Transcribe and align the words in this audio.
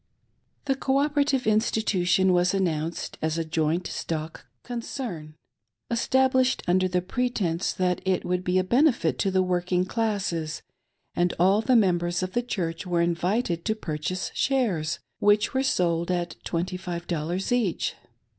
The 0.65 0.73
Cooperative 0.73 1.45
Institution 1.45 2.33
was 2.33 2.55
announced 2.55 3.19
as 3.21 3.37
a 3.37 3.45
joint 3.45 3.85
stock 3.85 4.47
concern, 4.63 5.35
established 5.91 6.63
under 6.67 6.87
the 6.87 7.03
pretence 7.03 7.71
that 7.73 8.01
it 8.03 8.25
would 8.25 8.43
be 8.43 8.57
a 8.57 8.63
benefit 8.63 9.19
to 9.19 9.29
the 9.29 9.43
working 9.43 9.85
classes, 9.85 10.63
and 11.15 11.35
all 11.37 11.61
the 11.61 11.75
members 11.75 12.23
of 12.23 12.31
the 12.33 12.41
Church 12.41 12.83
were 12.87 13.01
invited 13.03 13.63
tp 13.63 13.79
purchase 13.79 14.31
shares, 14.33 14.97
which 15.19 15.53
were 15.53 15.61
sold 15.61 16.09
at 16.09 16.31
THE 16.31 16.35
"CO 16.35 16.39
OP," 16.39 16.39
603 16.39 16.49
twenty 16.49 16.77
five 16.77 17.05
dollars 17.05 17.51
each. 17.51 17.93